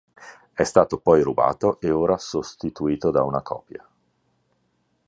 È 0.53 0.63
stato 0.63 0.97
poi 0.97 1.21
rubato 1.21 1.79
e 1.79 1.91
ora 1.91 2.15
è 2.15 2.17
sostituito 2.17 3.11
da 3.11 3.21
una 3.23 3.43
copia. 3.43 3.87